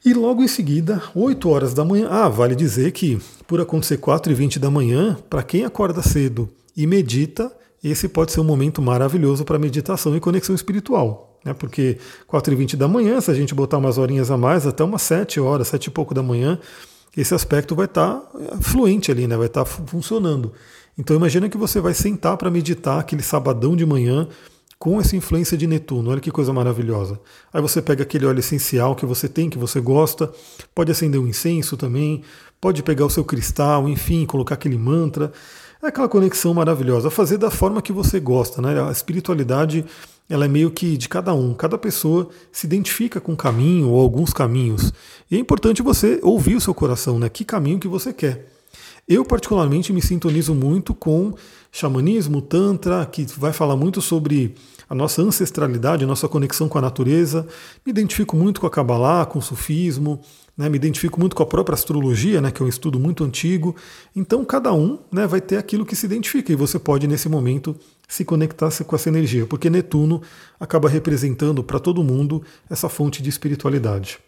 E 0.03 0.13
logo 0.13 0.43
em 0.43 0.47
seguida, 0.47 1.01
8 1.13 1.49
horas 1.49 1.73
da 1.73 1.83
manhã. 1.83 2.07
Ah, 2.09 2.29
vale 2.29 2.55
dizer 2.55 2.91
que 2.91 3.19
por 3.47 3.59
acontecer 3.59 3.97
4 3.97 4.31
e 4.31 4.35
20 4.35 4.59
da 4.59 4.69
manhã, 4.69 5.17
para 5.29 5.43
quem 5.43 5.65
acorda 5.65 6.01
cedo 6.01 6.49
e 6.75 6.87
medita, 6.87 7.51
esse 7.83 8.07
pode 8.07 8.31
ser 8.31 8.39
um 8.39 8.45
momento 8.45 8.81
maravilhoso 8.81 9.43
para 9.43 9.59
meditação 9.59 10.15
e 10.15 10.19
conexão 10.19 10.55
espiritual. 10.55 11.37
Né? 11.43 11.53
Porque 11.53 11.97
4 12.27 12.53
e 12.53 12.55
20 12.55 12.77
da 12.77 12.87
manhã, 12.87 13.19
se 13.19 13.31
a 13.31 13.33
gente 13.33 13.53
botar 13.53 13.77
umas 13.77 13.97
horinhas 13.97 14.29
a 14.31 14.37
mais, 14.37 14.65
até 14.67 14.83
umas 14.83 15.01
7 15.01 15.39
horas, 15.39 15.67
7 15.69 15.85
e 15.85 15.91
pouco 15.91 16.13
da 16.13 16.23
manhã, 16.23 16.59
esse 17.15 17.33
aspecto 17.33 17.75
vai 17.75 17.85
estar 17.85 18.15
tá 18.15 18.39
eh, 18.39 18.57
fluente 18.61 19.11
ali, 19.11 19.27
né? 19.27 19.35
vai 19.35 19.47
estar 19.47 19.65
tá 19.65 19.71
funcionando. 19.85 20.53
Então 20.97 21.15
imagina 21.15 21.49
que 21.49 21.57
você 21.57 21.79
vai 21.79 21.93
sentar 21.93 22.37
para 22.37 22.51
meditar 22.51 22.99
aquele 22.99 23.23
sabadão 23.23 23.75
de 23.75 23.85
manhã, 23.85 24.27
com 24.79 24.99
essa 24.99 25.15
influência 25.15 25.57
de 25.57 25.67
Netuno. 25.67 26.09
Olha 26.09 26.21
que 26.21 26.31
coisa 26.31 26.53
maravilhosa. 26.53 27.19
Aí 27.53 27.61
você 27.61 27.81
pega 27.81 28.03
aquele 28.03 28.25
óleo 28.25 28.39
essencial 28.39 28.95
que 28.95 29.05
você 29.05 29.27
tem, 29.27 29.49
que 29.49 29.57
você 29.57 29.81
gosta, 29.81 30.31
pode 30.73 30.89
acender 30.89 31.19
um 31.19 31.27
incenso 31.27 31.75
também, 31.75 32.23
pode 32.61 32.81
pegar 32.81 33.05
o 33.05 33.09
seu 33.09 33.25
cristal, 33.25 33.89
enfim, 33.89 34.25
colocar 34.25 34.55
aquele 34.55 34.77
mantra. 34.77 35.33
É 35.83 35.87
aquela 35.87 36.07
conexão 36.07 36.53
maravilhosa. 36.53 37.09
Fazer 37.09 37.37
da 37.37 37.51
forma 37.51 37.81
que 37.81 37.91
você 37.91 38.19
gosta, 38.19 38.61
né? 38.61 38.81
A 38.81 38.91
espiritualidade 38.91 39.85
ela 40.29 40.45
é 40.45 40.47
meio 40.47 40.71
que 40.71 40.95
de 40.95 41.09
cada 41.09 41.33
um. 41.33 41.53
Cada 41.53 41.77
pessoa 41.77 42.29
se 42.51 42.65
identifica 42.65 43.19
com 43.19 43.33
um 43.33 43.35
caminho 43.35 43.89
ou 43.89 43.99
alguns 43.99 44.31
caminhos. 44.31 44.93
E 45.29 45.35
é 45.35 45.39
importante 45.39 45.81
você 45.81 46.19
ouvir 46.23 46.55
o 46.55 46.61
seu 46.61 46.73
coração, 46.73 47.19
né? 47.19 47.27
Que 47.27 47.43
caminho 47.43 47.79
que 47.79 47.87
você 47.87 48.13
quer. 48.13 48.58
Eu, 49.09 49.25
particularmente, 49.25 49.91
me 49.91 50.03
sintonizo 50.03 50.53
muito 50.53 50.93
com 50.93 51.33
xamanismo, 51.71 52.43
tantra, 52.43 53.03
que 53.07 53.25
vai 53.35 53.51
falar 53.51 53.75
muito 53.75 54.03
sobre 54.03 54.53
a 54.87 54.93
nossa 54.93 55.23
ancestralidade, 55.23 56.03
a 56.03 56.07
nossa 56.07 56.27
conexão 56.27 56.69
com 56.69 56.77
a 56.77 56.81
natureza. 56.81 57.47
Me 57.83 57.89
identifico 57.89 58.37
muito 58.37 58.61
com 58.61 58.67
a 58.67 58.69
Kabbalah, 58.69 59.25
com 59.25 59.39
o 59.39 59.41
sufismo, 59.41 60.21
né? 60.55 60.69
me 60.69 60.75
identifico 60.75 61.19
muito 61.19 61.35
com 61.35 61.41
a 61.41 61.45
própria 61.47 61.73
astrologia, 61.73 62.39
né? 62.39 62.51
que 62.51 62.61
é 62.61 62.65
um 62.65 62.69
estudo 62.69 62.99
muito 62.99 63.23
antigo. 63.23 63.75
Então, 64.15 64.45
cada 64.45 64.71
um 64.73 64.99
né, 65.11 65.25
vai 65.25 65.41
ter 65.41 65.57
aquilo 65.57 65.87
que 65.87 65.95
se 65.95 66.05
identifica 66.05 66.53
e 66.53 66.55
você 66.55 66.77
pode, 66.77 67.07
nesse 67.07 67.27
momento, 67.27 67.75
se 68.07 68.23
conectar 68.23 68.69
com 68.85 68.95
essa 68.95 69.09
energia, 69.09 69.43
porque 69.47 69.71
Netuno 69.71 70.21
acaba 70.59 70.87
representando 70.87 71.63
para 71.63 71.79
todo 71.79 72.03
mundo 72.03 72.43
essa 72.69 72.87
fonte 72.87 73.23
de 73.23 73.29
espiritualidade. 73.29 74.19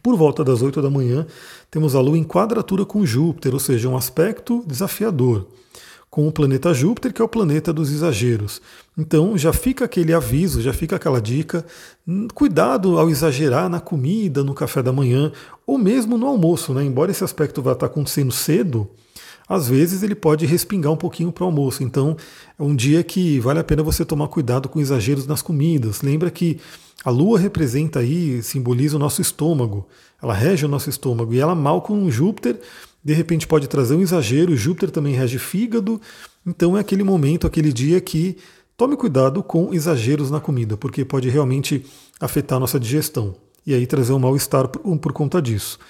Por 0.00 0.16
volta 0.16 0.44
das 0.44 0.62
8 0.62 0.80
da 0.80 0.88
manhã, 0.88 1.26
temos 1.70 1.94
a 1.94 2.00
Lua 2.00 2.16
em 2.16 2.24
quadratura 2.24 2.84
com 2.84 3.04
Júpiter, 3.04 3.52
ou 3.52 3.60
seja, 3.60 3.88
um 3.88 3.96
aspecto 3.96 4.62
desafiador 4.66 5.46
com 6.12 6.28
o 6.28 6.32
planeta 6.32 6.74
Júpiter, 6.74 7.10
que 7.10 7.22
é 7.22 7.24
o 7.24 7.28
planeta 7.28 7.72
dos 7.72 7.90
exageros. 7.90 8.60
Então 8.98 9.38
já 9.38 9.50
fica 9.50 9.86
aquele 9.86 10.12
aviso, 10.12 10.60
já 10.60 10.72
fica 10.72 10.96
aquela 10.96 11.22
dica: 11.22 11.64
cuidado 12.34 12.98
ao 12.98 13.08
exagerar 13.08 13.70
na 13.70 13.80
comida, 13.80 14.44
no 14.44 14.52
café 14.52 14.82
da 14.82 14.92
manhã, 14.92 15.32
ou 15.66 15.78
mesmo 15.78 16.18
no 16.18 16.26
almoço, 16.26 16.74
né? 16.74 16.84
Embora 16.84 17.10
esse 17.10 17.24
aspecto 17.24 17.62
vá 17.62 17.72
estar 17.72 17.86
acontecendo 17.86 18.30
cedo, 18.30 18.90
às 19.48 19.68
vezes 19.68 20.02
ele 20.02 20.14
pode 20.14 20.46
respingar 20.46 20.92
um 20.92 20.96
pouquinho 20.96 21.32
para 21.32 21.44
o 21.44 21.46
almoço. 21.46 21.82
Então 21.82 22.16
é 22.58 22.62
um 22.62 22.74
dia 22.74 23.02
que 23.02 23.40
vale 23.40 23.58
a 23.58 23.64
pena 23.64 23.82
você 23.82 24.04
tomar 24.04 24.28
cuidado 24.28 24.68
com 24.68 24.80
exageros 24.80 25.26
nas 25.26 25.42
comidas. 25.42 26.02
Lembra 26.02 26.30
que 26.30 26.58
a 27.04 27.10
lua 27.10 27.38
representa 27.38 27.98
aí, 27.98 28.42
simboliza 28.42 28.96
o 28.96 28.98
nosso 28.98 29.20
estômago, 29.20 29.86
ela 30.22 30.34
rege 30.34 30.64
o 30.64 30.68
nosso 30.68 30.88
estômago, 30.88 31.34
e 31.34 31.40
ela 31.40 31.54
mal 31.54 31.82
com 31.82 32.08
Júpiter, 32.10 32.60
de 33.04 33.12
repente 33.12 33.46
pode 33.46 33.66
trazer 33.66 33.96
um 33.96 34.00
exagero, 34.00 34.56
Júpiter 34.56 34.90
também 34.90 35.14
rege 35.14 35.38
fígado, 35.38 36.00
então 36.46 36.76
é 36.76 36.80
aquele 36.80 37.02
momento, 37.02 37.44
aquele 37.44 37.72
dia 37.72 38.00
que 38.00 38.36
tome 38.76 38.96
cuidado 38.96 39.42
com 39.42 39.74
exageros 39.74 40.30
na 40.30 40.38
comida, 40.38 40.76
porque 40.76 41.04
pode 41.04 41.28
realmente 41.28 41.84
afetar 42.20 42.56
a 42.56 42.60
nossa 42.60 42.78
digestão, 42.78 43.34
e 43.66 43.74
aí 43.74 43.84
trazer 43.84 44.12
um 44.12 44.18
mal-estar 44.20 44.68
por, 44.68 44.96
por 44.98 45.12
conta 45.12 45.42
disso. 45.42 45.80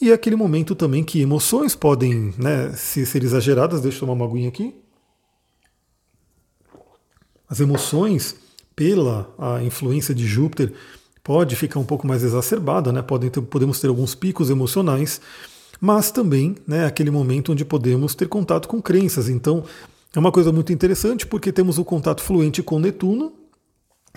E 0.00 0.10
é 0.10 0.14
aquele 0.14 0.36
momento 0.36 0.74
também 0.74 1.02
que 1.02 1.20
emoções 1.20 1.74
podem 1.74 2.32
né, 2.38 2.72
se 2.72 3.04
ser 3.04 3.24
exageradas, 3.24 3.80
deixa 3.80 3.96
eu 3.96 4.00
tomar 4.00 4.12
uma 4.12 4.24
aguinha 4.24 4.48
aqui. 4.48 4.74
As 7.48 7.60
emoções 7.60 8.36
pela 8.78 9.34
a 9.36 9.60
influência 9.60 10.14
de 10.14 10.24
Júpiter, 10.24 10.72
pode 11.24 11.56
ficar 11.56 11.80
um 11.80 11.84
pouco 11.84 12.06
mais 12.06 12.22
exacerbada, 12.22 12.92
né? 12.92 13.02
Podem 13.02 13.28
ter, 13.28 13.42
podemos 13.42 13.80
ter 13.80 13.88
alguns 13.88 14.14
picos 14.14 14.50
emocionais, 14.50 15.20
mas 15.80 16.12
também 16.12 16.54
né, 16.64 16.86
aquele 16.86 17.10
momento 17.10 17.50
onde 17.50 17.64
podemos 17.64 18.14
ter 18.14 18.28
contato 18.28 18.68
com 18.68 18.80
crenças. 18.80 19.28
Então, 19.28 19.64
é 20.14 20.18
uma 20.20 20.30
coisa 20.30 20.52
muito 20.52 20.72
interessante 20.72 21.26
porque 21.26 21.50
temos 21.50 21.76
o 21.76 21.84
contato 21.84 22.22
fluente 22.22 22.62
com 22.62 22.78
Netuno, 22.78 23.32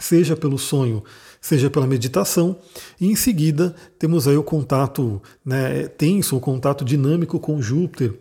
seja 0.01 0.36
pelo 0.36 0.58
sonho, 0.58 1.03
seja 1.39 1.70
pela 1.70 1.88
meditação, 1.88 2.58
e 3.00 3.08
em 3.08 3.15
seguida 3.15 3.75
temos 3.98 4.27
aí 4.27 4.36
o 4.36 4.43
contato 4.43 5.22
né, 5.46 5.88
tenso, 5.88 6.36
o 6.36 6.39
contato 6.39 6.84
dinâmico 6.84 7.39
com 7.39 7.62
Júpiter. 7.62 8.13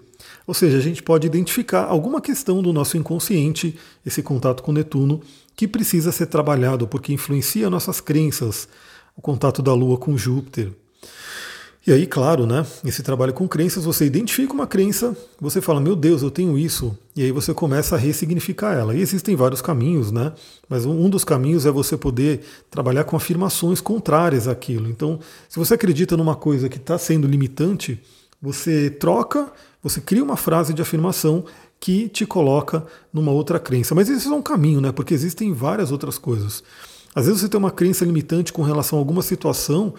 Ou 0.47 0.53
seja, 0.53 0.77
a 0.77 0.81
gente 0.81 1.03
pode 1.03 1.27
identificar 1.27 1.85
alguma 1.85 2.21
questão 2.21 2.63
do 2.63 2.73
nosso 2.73 2.97
inconsciente, 2.97 3.79
esse 4.05 4.23
contato 4.23 4.63
com 4.63 4.73
Netuno, 4.73 5.23
que 5.57 5.67
precisa 5.67 6.13
ser 6.13 6.27
trabalhado 6.27 6.87
porque 6.87 7.13
influencia 7.13 7.71
nossas 7.71 8.01
crenças, 8.01 8.69
o 9.17 9.23
contato 9.23 9.63
da 9.63 9.73
Lua 9.75 9.97
com 9.97 10.17
Júpiter. 10.17 10.73
E 11.91 11.93
aí, 11.93 12.07
claro, 12.07 12.47
né? 12.47 12.65
Esse 12.85 13.03
trabalho 13.03 13.33
com 13.33 13.49
crenças, 13.49 13.85
você 13.85 14.07
identifica 14.07 14.53
uma 14.53 14.65
crença, 14.65 15.17
você 15.41 15.61
fala, 15.61 15.81
meu 15.81 15.97
Deus, 15.97 16.23
eu 16.23 16.31
tenho 16.31 16.57
isso, 16.57 16.97
e 17.17 17.25
aí 17.25 17.33
você 17.33 17.53
começa 17.53 17.97
a 17.97 17.99
ressignificar 17.99 18.75
ela. 18.75 18.95
E 18.95 19.01
existem 19.01 19.35
vários 19.35 19.61
caminhos, 19.61 20.13
né? 20.13 20.33
Mas 20.69 20.87
um 20.87 21.11
dos 21.11 21.25
caminhos 21.25 21.67
é 21.67 21.71
você 21.73 21.97
poder 21.97 22.43
trabalhar 22.71 23.03
com 23.03 23.17
afirmações 23.17 23.81
contrárias 23.81 24.47
àquilo. 24.47 24.89
Então, 24.89 25.19
se 25.49 25.59
você 25.59 25.75
acredita 25.75 26.17
numa 26.17 26.37
coisa 26.37 26.69
que 26.69 26.77
está 26.77 26.97
sendo 26.97 27.27
limitante, 27.27 28.01
você 28.41 28.89
troca, 28.89 29.51
você 29.83 30.01
cria 30.01 30.23
uma 30.23 30.37
frase 30.37 30.73
de 30.73 30.81
afirmação 30.81 31.45
que 31.81 32.09
te 32.09 32.25
coloca 32.25 32.87
numa 33.13 33.33
outra 33.33 33.59
crença. 33.59 33.97
Mas 33.97 34.09
esse 34.09 34.29
é 34.29 34.31
um 34.31 34.43
caminho, 34.43 34.81
né? 34.81 34.93
Porque 34.93 35.13
existem 35.13 35.53
várias 35.53 35.91
outras 35.91 36.19
coisas. 36.19 36.63
Às 37.17 37.27
vezes 37.27 37.41
você 37.41 37.49
tem 37.49 37.59
uma 37.59 37.73
crença 37.73 38.05
limitante 38.05 38.53
com 38.53 38.63
relação 38.63 38.97
a 38.97 39.01
alguma 39.01 39.23
situação 39.23 39.93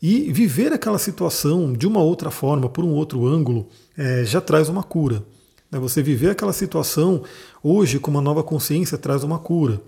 e 0.00 0.30
viver 0.32 0.72
aquela 0.72 0.98
situação 0.98 1.72
de 1.72 1.86
uma 1.86 2.00
outra 2.00 2.30
forma, 2.30 2.68
por 2.68 2.84
um 2.84 2.92
outro 2.92 3.26
ângulo, 3.26 3.68
é, 3.96 4.24
já 4.24 4.40
traz 4.40 4.68
uma 4.68 4.82
cura. 4.82 5.24
Né? 5.70 5.78
Você 5.78 6.02
viver 6.02 6.30
aquela 6.30 6.52
situação 6.52 7.22
hoje 7.62 7.98
com 7.98 8.10
uma 8.10 8.20
nova 8.20 8.42
consciência 8.42 8.98
traz 8.98 9.22
uma 9.22 9.38
cura. 9.38 9.80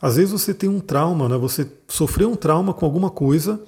Às 0.00 0.16
vezes 0.16 0.32
você 0.32 0.52
tem 0.52 0.68
um 0.68 0.80
trauma, 0.80 1.28
né? 1.28 1.36
você 1.36 1.66
sofreu 1.86 2.30
um 2.30 2.36
trauma 2.36 2.74
com 2.74 2.84
alguma 2.84 3.10
coisa 3.10 3.62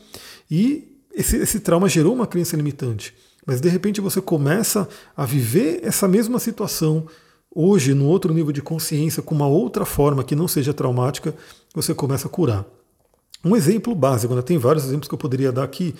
e 0.50 0.98
esse, 1.14 1.36
esse 1.36 1.60
trauma 1.60 1.88
gerou 1.88 2.12
uma 2.12 2.26
crença 2.26 2.56
limitante. 2.56 3.14
Mas 3.46 3.60
de 3.60 3.68
repente 3.68 4.00
você 4.00 4.20
começa 4.20 4.88
a 5.16 5.24
viver 5.24 5.80
essa 5.82 6.08
mesma 6.08 6.38
situação 6.38 7.06
hoje, 7.54 7.94
no 7.94 8.06
outro 8.06 8.34
nível 8.34 8.50
de 8.50 8.60
consciência, 8.60 9.22
com 9.22 9.34
uma 9.34 9.46
outra 9.46 9.84
forma 9.84 10.24
que 10.24 10.34
não 10.34 10.48
seja 10.48 10.74
traumática, 10.74 11.34
você 11.72 11.94
começa 11.94 12.26
a 12.26 12.30
curar. 12.30 12.66
Um 13.44 13.54
exemplo 13.54 13.94
básico, 13.94 14.34
né? 14.34 14.42
tem 14.42 14.56
vários 14.56 14.84
exemplos 14.84 15.08
que 15.08 15.14
eu 15.14 15.18
poderia 15.18 15.52
dar 15.52 15.64
aqui, 15.64 15.94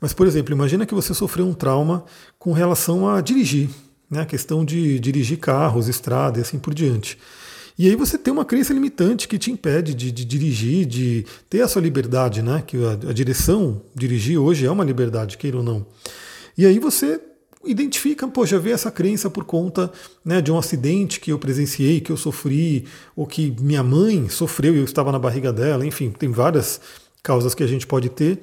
mas, 0.00 0.12
por 0.12 0.26
exemplo, 0.26 0.52
imagina 0.52 0.84
que 0.84 0.94
você 0.94 1.14
sofreu 1.14 1.46
um 1.46 1.54
trauma 1.54 2.04
com 2.38 2.52
relação 2.52 3.08
a 3.08 3.20
dirigir, 3.20 3.68
né? 4.10 4.22
a 4.22 4.26
questão 4.26 4.64
de 4.64 4.98
dirigir 4.98 5.38
carros, 5.38 5.88
estrada 5.88 6.38
e 6.38 6.42
assim 6.42 6.58
por 6.58 6.74
diante. 6.74 7.18
E 7.78 7.88
aí 7.88 7.94
você 7.94 8.18
tem 8.18 8.32
uma 8.32 8.44
crença 8.44 8.72
limitante 8.72 9.28
que 9.28 9.38
te 9.38 9.52
impede 9.52 9.94
de, 9.94 10.10
de 10.10 10.24
dirigir, 10.24 10.84
de 10.84 11.24
ter 11.48 11.62
a 11.62 11.68
sua 11.68 11.80
liberdade, 11.80 12.42
né? 12.42 12.60
Que 12.66 12.76
a, 12.84 13.10
a, 13.10 13.12
direção, 13.12 13.80
dirigir 13.94 14.36
hoje 14.36 14.66
é 14.66 14.70
uma 14.70 14.82
liberdade, 14.82 15.38
queira 15.38 15.58
ou 15.58 15.62
não. 15.62 15.86
E 16.56 16.66
aí 16.66 16.80
você 16.80 17.20
identifica, 17.64 18.30
já 18.44 18.58
vi 18.58 18.70
essa 18.70 18.90
crença 18.90 19.28
por 19.28 19.44
conta 19.44 19.90
né, 20.24 20.40
de 20.40 20.50
um 20.52 20.58
acidente 20.58 21.20
que 21.20 21.32
eu 21.32 21.38
presenciei, 21.38 22.00
que 22.00 22.12
eu 22.12 22.16
sofri, 22.16 22.86
ou 23.16 23.26
que 23.26 23.54
minha 23.60 23.82
mãe 23.82 24.28
sofreu 24.28 24.74
e 24.74 24.78
eu 24.78 24.84
estava 24.84 25.10
na 25.10 25.18
barriga 25.18 25.52
dela, 25.52 25.84
enfim, 25.84 26.10
tem 26.10 26.30
várias 26.30 26.80
causas 27.22 27.54
que 27.54 27.62
a 27.62 27.66
gente 27.66 27.86
pode 27.86 28.08
ter. 28.08 28.40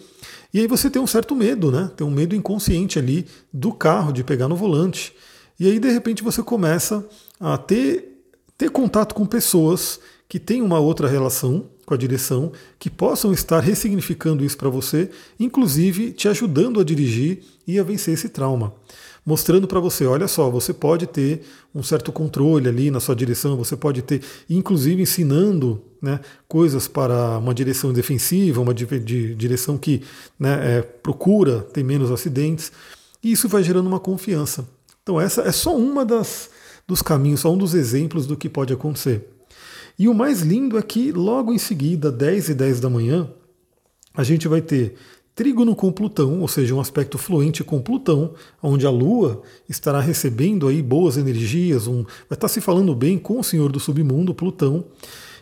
E 0.53 0.59
aí 0.59 0.67
você 0.67 0.89
tem 0.89 1.01
um 1.01 1.07
certo 1.07 1.35
medo, 1.35 1.71
né? 1.71 1.91
Tem 1.95 2.05
um 2.05 2.11
medo 2.11 2.35
inconsciente 2.35 2.99
ali 2.99 3.25
do 3.51 3.71
carro, 3.71 4.11
de 4.11 4.23
pegar 4.23 4.47
no 4.47 4.55
volante. 4.55 5.13
E 5.59 5.67
aí, 5.67 5.79
de 5.79 5.89
repente, 5.89 6.21
você 6.21 6.43
começa 6.43 7.05
a 7.39 7.57
ter, 7.57 8.21
ter 8.57 8.69
contato 8.69 9.15
com 9.15 9.25
pessoas 9.25 9.99
que 10.27 10.39
têm 10.39 10.61
uma 10.61 10.79
outra 10.79 11.07
relação 11.07 11.69
com 11.85 11.93
a 11.93 11.97
direção, 11.97 12.51
que 12.79 12.89
possam 12.89 13.31
estar 13.31 13.59
ressignificando 13.59 14.43
isso 14.43 14.57
para 14.57 14.69
você, 14.69 15.09
inclusive 15.39 16.11
te 16.11 16.27
ajudando 16.27 16.79
a 16.79 16.83
dirigir 16.83 17.43
e 17.67 17.79
a 17.79 17.83
vencer 17.83 18.15
esse 18.15 18.27
trauma 18.27 18.73
mostrando 19.25 19.67
para 19.67 19.79
você, 19.79 20.05
olha 20.05 20.27
só, 20.27 20.49
você 20.49 20.71
pode 20.71 21.07
ter 21.07 21.41
um 21.73 21.81
certo 21.81 22.11
controle 22.11 22.69
ali 22.69 22.91
na 22.91 22.99
sua 22.99 23.15
direção, 23.15 23.57
você 23.57 23.75
pode 23.75 24.01
ter, 24.03 24.21
inclusive 24.49 25.01
ensinando 25.01 25.81
né, 26.01 26.19
coisas 26.47 26.87
para 26.87 27.39
uma 27.39 27.53
direção 27.53 27.91
defensiva, 27.91 28.61
uma 28.61 28.73
de, 28.73 28.85
de 28.99 29.33
direção 29.33 29.77
que 29.77 30.03
né, 30.39 30.77
é, 30.77 30.81
procura 30.81 31.61
ter 31.61 31.83
menos 31.83 32.11
acidentes, 32.11 32.71
e 33.23 33.31
isso 33.31 33.49
vai 33.49 33.63
gerando 33.63 33.87
uma 33.87 33.99
confiança. 33.99 34.67
Então 35.01 35.19
essa 35.19 35.41
é 35.41 35.51
só 35.51 35.75
uma 35.75 36.05
das 36.05 36.49
dos 36.87 37.01
caminhos, 37.01 37.39
só 37.39 37.51
um 37.51 37.57
dos 37.57 37.73
exemplos 37.73 38.27
do 38.27 38.37
que 38.37 38.47
pode 38.47 38.71
acontecer. 38.71 39.27
E 39.97 40.07
o 40.07 40.13
mais 40.13 40.41
lindo 40.41 40.77
é 40.77 40.81
que 40.81 41.11
logo 41.11 41.51
em 41.51 41.57
seguida, 41.57 42.11
10 42.11 42.49
e 42.49 42.53
10 42.53 42.79
da 42.79 42.89
manhã, 42.89 43.27
a 44.13 44.23
gente 44.23 44.47
vai 44.47 44.61
ter 44.61 44.95
trígono 45.35 45.75
com 45.75 45.91
Plutão, 45.91 46.39
ou 46.39 46.47
seja, 46.47 46.73
um 46.73 46.79
aspecto 46.79 47.17
fluente 47.17 47.63
com 47.63 47.81
Plutão, 47.81 48.33
onde 48.63 48.87
a 48.87 48.89
Lua 48.89 49.41
estará 49.67 49.99
recebendo 49.99 50.67
aí 50.67 50.81
boas 50.81 51.17
energias, 51.17 51.87
um, 51.87 52.03
vai 52.03 52.37
estar 52.37 52.47
se 52.47 52.61
falando 52.61 52.95
bem 52.95 53.17
com 53.17 53.39
o 53.39 53.43
Senhor 53.43 53.69
do 53.69 53.79
Submundo, 53.79 54.33
Plutão, 54.33 54.85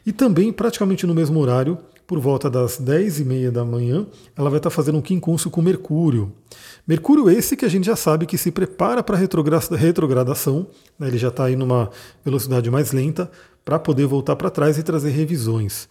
e 0.06 0.12
também 0.12 0.52
praticamente 0.52 1.06
no 1.06 1.14
mesmo 1.14 1.40
horário, 1.40 1.78
por 2.08 2.20
volta 2.20 2.50
das 2.50 2.78
10 2.78 3.22
e 3.22 3.24
meia 3.24 3.52
da 3.52 3.64
manhã, 3.64 4.06
ela 4.36 4.50
vai 4.50 4.58
estar 4.58 4.70
fazendo 4.70 4.98
um 4.98 5.02
quincúncio 5.02 5.50
com 5.50 5.62
Mercúrio. 5.62 6.34
Mercúrio 6.86 7.30
esse 7.30 7.56
que 7.56 7.64
a 7.64 7.70
gente 7.70 7.86
já 7.86 7.96
sabe 7.96 8.26
que 8.26 8.38
se 8.38 8.52
prepara 8.52 9.02
para 9.02 9.16
retrogradação, 9.16 10.68
né, 11.00 11.08
ele 11.08 11.18
já 11.18 11.30
está 11.30 11.46
aí 11.46 11.56
numa 11.56 11.90
velocidade 12.26 12.70
mais 12.70 12.92
lenta, 12.92 13.32
para 13.64 13.80
poder 13.80 14.06
voltar 14.06 14.36
para 14.36 14.50
trás 14.50 14.78
e 14.78 14.84
trazer 14.84 15.12
revisões. 15.12 15.88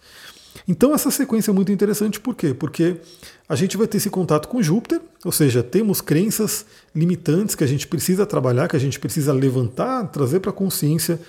Então 0.67 0.93
essa 0.93 1.11
sequência 1.11 1.51
é 1.51 1.53
muito 1.53 1.71
interessante, 1.71 2.19
por 2.19 2.35
quê? 2.35 2.53
Porque 2.53 2.97
a 3.47 3.55
gente 3.55 3.75
vai 3.75 3.87
ter 3.87 3.97
esse 3.97 4.09
contato 4.09 4.47
com 4.47 4.61
Júpiter, 4.61 5.01
ou 5.25 5.31
seja, 5.31 5.63
temos 5.63 6.01
crenças 6.01 6.65
limitantes 6.95 7.55
que 7.55 7.63
a 7.63 7.67
gente 7.67 7.87
precisa 7.87 8.25
trabalhar, 8.25 8.67
que 8.67 8.75
a 8.75 8.79
gente 8.79 8.99
precisa 8.99 9.33
levantar, 9.33 10.03
trazer 10.07 10.39
para 10.39 10.51
a 10.51 10.53
consciência 10.53 11.19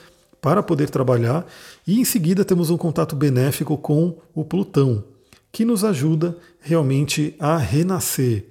para 0.41 0.63
poder 0.63 0.91
trabalhar, 0.91 1.47
e 1.87 1.99
em 1.99 2.05
seguida 2.05 2.45
temos 2.45 2.69
um 2.69 2.77
contato 2.77 3.17
benéfico 3.17 3.79
com 3.79 4.19
o 4.35 4.45
Plutão, 4.45 5.03
que 5.51 5.65
nos 5.65 5.85
ajuda 5.85 6.37
realmente 6.61 7.35
a 7.39 7.57
renascer, 7.57 8.47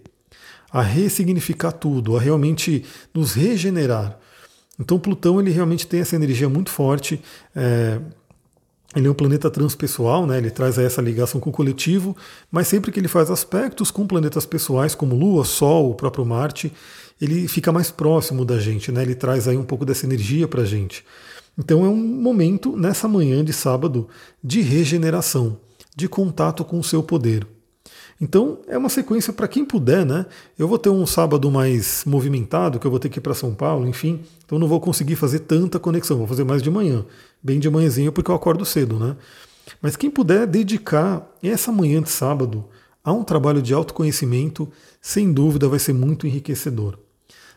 a 0.71 0.81
ressignificar 0.81 1.71
tudo, 1.71 2.17
a 2.17 2.19
realmente 2.19 2.83
nos 3.13 3.33
regenerar. 3.33 4.17
Então 4.79 4.97
Plutão 4.97 5.39
ele 5.39 5.51
realmente 5.51 5.85
tem 5.85 5.99
essa 5.99 6.15
energia 6.15 6.49
muito 6.49 6.71
forte. 6.71 7.21
É, 7.55 7.99
ele 8.95 9.07
é 9.07 9.11
um 9.11 9.13
planeta 9.13 9.49
transpessoal, 9.49 10.25
né? 10.27 10.37
ele 10.37 10.51
traz 10.51 10.77
essa 10.77 11.01
ligação 11.01 11.39
com 11.39 11.49
o 11.49 11.53
coletivo, 11.53 12.15
mas 12.51 12.67
sempre 12.67 12.91
que 12.91 12.99
ele 12.99 13.07
faz 13.07 13.31
aspectos 13.31 13.89
com 13.89 14.05
planetas 14.05 14.45
pessoais, 14.45 14.93
como 14.93 15.15
Lua, 15.15 15.43
Sol, 15.43 15.91
o 15.91 15.95
próprio 15.95 16.25
Marte, 16.25 16.71
ele 17.19 17.47
fica 17.47 17.71
mais 17.71 17.89
próximo 17.89 18.45
da 18.45 18.59
gente, 18.59 18.91
né? 18.91 19.01
ele 19.01 19.15
traz 19.15 19.47
aí 19.47 19.57
um 19.57 19.63
pouco 19.63 19.85
dessa 19.85 20.05
energia 20.05 20.47
para 20.47 20.61
a 20.61 20.65
gente. 20.65 21.03
Então 21.57 21.85
é 21.85 21.89
um 21.89 21.95
momento, 21.95 22.75
nessa 22.75 23.07
manhã 23.07 23.43
de 23.43 23.53
sábado, 23.53 24.07
de 24.43 24.61
regeneração, 24.61 25.57
de 25.95 26.07
contato 26.07 26.65
com 26.65 26.79
o 26.79 26.83
seu 26.83 27.03
poder. 27.03 27.47
Então 28.19 28.59
é 28.67 28.77
uma 28.77 28.89
sequência 28.89 29.33
para 29.33 29.47
quem 29.47 29.65
puder, 29.65 30.05
né? 30.05 30.25
Eu 30.57 30.67
vou 30.67 30.77
ter 30.77 30.89
um 30.89 31.05
sábado 31.05 31.49
mais 31.51 32.03
movimentado, 32.05 32.79
que 32.79 32.87
eu 32.87 32.91
vou 32.91 32.99
ter 32.99 33.09
que 33.09 33.19
ir 33.19 33.21
para 33.21 33.33
São 33.33 33.53
Paulo, 33.53 33.87
enfim, 33.87 34.21
então 34.45 34.57
não 34.57 34.67
vou 34.67 34.79
conseguir 34.79 35.15
fazer 35.15 35.39
tanta 35.39 35.79
conexão, 35.79 36.17
vou 36.17 36.27
fazer 36.27 36.43
mais 36.43 36.61
de 36.61 36.69
manhã, 36.69 37.05
bem 37.43 37.59
de 37.59 37.69
manhãzinho 37.69 38.11
porque 38.11 38.31
eu 38.31 38.35
acordo 38.35 38.65
cedo, 38.65 38.97
né? 38.97 39.15
Mas 39.81 39.95
quem 39.95 40.09
puder 40.09 40.47
dedicar 40.47 41.29
essa 41.41 41.71
manhã 41.71 42.01
de 42.01 42.09
sábado 42.09 42.65
a 43.03 43.11
um 43.11 43.23
trabalho 43.23 43.61
de 43.61 43.73
autoconhecimento, 43.73 44.71
sem 45.01 45.31
dúvida 45.31 45.67
vai 45.67 45.79
ser 45.79 45.93
muito 45.93 46.25
enriquecedor. 46.25 46.97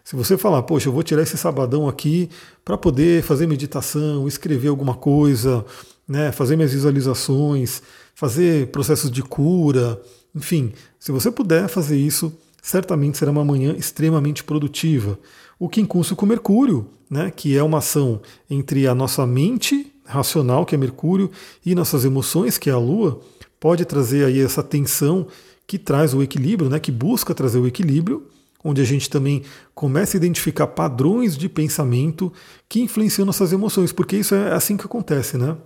Se 0.04 0.14
você 0.14 0.36
falar, 0.36 0.62
poxa, 0.62 0.88
eu 0.88 0.92
vou 0.92 1.02
tirar 1.02 1.22
esse 1.22 1.36
sabadão 1.36 1.88
aqui 1.88 2.30
para 2.64 2.76
poder 2.78 3.22
fazer 3.22 3.46
meditação, 3.46 4.26
escrever 4.28 4.68
alguma 4.68 4.94
coisa, 4.94 5.64
né, 6.06 6.30
fazer 6.30 6.56
minhas 6.56 6.72
visualizações, 6.72 7.82
fazer 8.14 8.68
processos 8.68 9.10
de 9.10 9.22
cura, 9.22 10.00
enfim, 10.34 10.72
se 10.98 11.10
você 11.10 11.30
puder 11.30 11.68
fazer 11.68 11.96
isso, 11.96 12.32
certamente 12.66 13.16
será 13.16 13.30
uma 13.30 13.44
manhã 13.44 13.76
extremamente 13.78 14.42
produtiva. 14.42 15.16
O 15.56 15.68
quincúncio 15.68 16.16
com 16.16 16.26
Mercúrio, 16.26 16.88
né, 17.08 17.30
que 17.30 17.56
é 17.56 17.62
uma 17.62 17.78
ação 17.78 18.20
entre 18.50 18.88
a 18.88 18.94
nossa 18.94 19.24
mente 19.24 19.92
racional, 20.04 20.66
que 20.66 20.74
é 20.74 20.78
Mercúrio, 20.78 21.30
e 21.64 21.76
nossas 21.76 22.04
emoções, 22.04 22.58
que 22.58 22.68
é 22.68 22.72
a 22.72 22.78
Lua, 22.78 23.20
pode 23.60 23.84
trazer 23.84 24.24
aí 24.24 24.40
essa 24.40 24.64
tensão 24.64 25.28
que 25.64 25.78
traz 25.78 26.12
o 26.12 26.20
equilíbrio, 26.24 26.68
né, 26.68 26.80
que 26.80 26.90
busca 26.90 27.32
trazer 27.32 27.60
o 27.60 27.68
equilíbrio, 27.68 28.26
onde 28.64 28.82
a 28.82 28.84
gente 28.84 29.08
também 29.08 29.44
começa 29.72 30.16
a 30.16 30.18
identificar 30.18 30.66
padrões 30.66 31.38
de 31.38 31.48
pensamento 31.48 32.32
que 32.68 32.80
influenciam 32.80 33.24
nossas 33.24 33.52
emoções, 33.52 33.92
porque 33.92 34.16
isso 34.16 34.34
é 34.34 34.52
assim 34.52 34.76
que 34.76 34.84
acontece, 34.84 35.38
né? 35.38 35.56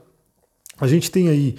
A 0.78 0.86
gente 0.86 1.10
tem 1.10 1.30
aí 1.30 1.56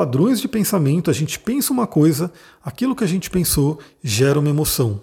padrões 0.00 0.40
de 0.40 0.48
pensamento, 0.48 1.10
a 1.10 1.12
gente 1.12 1.38
pensa 1.38 1.74
uma 1.74 1.86
coisa, 1.86 2.32
aquilo 2.64 2.96
que 2.96 3.04
a 3.04 3.06
gente 3.06 3.28
pensou 3.28 3.78
gera 4.02 4.40
uma 4.40 4.48
emoção. 4.48 4.98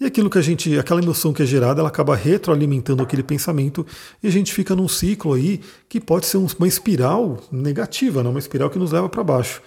E 0.00 0.04
aquilo 0.04 0.28
que 0.28 0.36
a 0.36 0.42
gente, 0.42 0.76
aquela 0.76 1.00
emoção 1.00 1.32
que 1.32 1.44
é 1.44 1.46
gerada, 1.46 1.80
ela 1.80 1.88
acaba 1.88 2.16
retroalimentando 2.16 3.04
aquele 3.04 3.22
pensamento 3.22 3.86
e 4.20 4.26
a 4.26 4.30
gente 4.32 4.52
fica 4.52 4.74
num 4.74 4.88
ciclo 4.88 5.32
aí 5.32 5.60
que 5.88 6.00
pode 6.00 6.26
ser 6.26 6.38
uma 6.38 6.66
espiral 6.66 7.38
negativa, 7.52 8.20
né? 8.20 8.28
uma 8.28 8.40
espiral 8.40 8.68
que 8.68 8.80
nos 8.80 8.90
leva 8.90 9.08
para 9.08 9.22
baixo. 9.22 9.62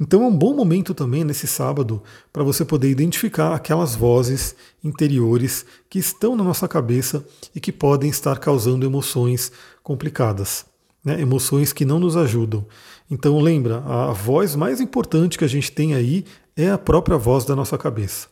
Então 0.00 0.24
é 0.24 0.26
um 0.26 0.36
bom 0.36 0.52
momento 0.52 0.92
também 0.94 1.22
nesse 1.22 1.46
sábado 1.46 2.02
para 2.32 2.42
você 2.42 2.64
poder 2.64 2.90
identificar 2.90 3.54
aquelas 3.54 3.94
vozes 3.94 4.56
interiores 4.82 5.64
que 5.88 6.00
estão 6.00 6.34
na 6.34 6.42
nossa 6.42 6.66
cabeça 6.66 7.24
e 7.54 7.60
que 7.60 7.70
podem 7.70 8.10
estar 8.10 8.36
causando 8.40 8.84
emoções 8.84 9.52
complicadas, 9.80 10.66
né? 11.04 11.20
emoções 11.20 11.72
que 11.72 11.84
não 11.84 12.00
nos 12.00 12.16
ajudam. 12.16 12.66
Então 13.12 13.38
lembra, 13.38 13.84
a 13.84 14.10
voz 14.10 14.56
mais 14.56 14.80
importante 14.80 15.36
que 15.36 15.44
a 15.44 15.48
gente 15.48 15.70
tem 15.70 15.94
aí 15.94 16.24
é 16.56 16.70
a 16.70 16.78
própria 16.78 17.18
voz 17.18 17.44
da 17.44 17.54
nossa 17.54 17.76
cabeça. 17.76 18.26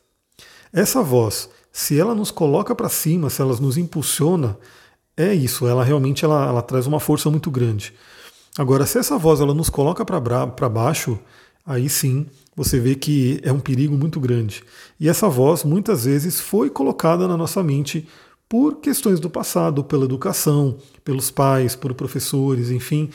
Essa 0.72 1.02
voz, 1.02 1.50
se 1.70 2.00
ela 2.00 2.14
nos 2.14 2.30
coloca 2.30 2.74
para 2.74 2.88
cima, 2.88 3.28
se 3.28 3.42
ela 3.42 3.54
nos 3.60 3.76
impulsiona, 3.76 4.56
é 5.14 5.34
isso, 5.34 5.66
ela 5.66 5.84
realmente 5.84 6.24
ela, 6.24 6.46
ela 6.46 6.62
traz 6.62 6.86
uma 6.86 6.98
força 6.98 7.30
muito 7.30 7.50
grande. 7.50 7.92
Agora, 8.56 8.86
se 8.86 8.98
essa 8.98 9.18
voz 9.18 9.38
ela 9.40 9.52
nos 9.52 9.68
coloca 9.68 10.02
para 10.02 10.68
baixo, 10.70 11.18
aí 11.66 11.90
sim 11.90 12.24
você 12.56 12.80
vê 12.80 12.94
que 12.94 13.38
é 13.42 13.52
um 13.52 13.60
perigo 13.60 13.98
muito 13.98 14.18
grande. 14.18 14.64
E 14.98 15.10
essa 15.10 15.28
voz 15.28 15.62
muitas 15.62 16.06
vezes 16.06 16.40
foi 16.40 16.70
colocada 16.70 17.28
na 17.28 17.36
nossa 17.36 17.62
mente 17.62 18.08
por 18.48 18.76
questões 18.76 19.20
do 19.20 19.28
passado, 19.28 19.84
pela 19.84 20.06
educação, 20.06 20.78
pelos 21.04 21.30
pais, 21.30 21.76
por 21.76 21.92
professores, 21.92 22.70
enfim. 22.70 23.10